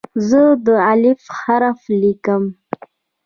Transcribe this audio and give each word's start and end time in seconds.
زه 0.29 0.41
د 0.65 0.67
"الف" 0.91 1.21
حرف 1.39 1.79
لیکم. 2.01 2.43